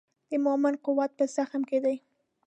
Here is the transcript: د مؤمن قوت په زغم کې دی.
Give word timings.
د 0.29 0.31
مؤمن 0.45 0.75
قوت 0.85 1.11
په 1.17 1.25
زغم 1.33 1.61
کې 1.69 1.77
دی. 1.85 1.95